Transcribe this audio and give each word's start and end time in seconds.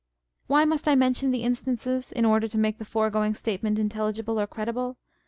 Why 0.47 0.65
must 0.65 0.87
I 0.87 0.95
mention 0.95 1.29
the 1.29 1.43
instances, 1.43 2.11
in 2.11 2.25
order 2.25 2.47
to 2.47 2.57
make 2.57 2.79
the 2.79 2.85
foregoing 2.85 3.35
statement 3.35 3.77
intelligible 3.77 4.39
or 4.39 4.47
credible? 4.47 4.97